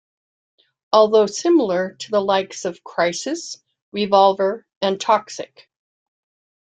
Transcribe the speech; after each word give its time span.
Although 0.91 1.27
similar 1.27 1.91
to 1.93 2.09
the 2.09 2.21
likes 2.21 2.65
of 2.65 2.83
"Crisis", 2.83 3.57
"Revolver" 3.91 4.65
and 4.81 4.99
"Toxic! 4.99 5.69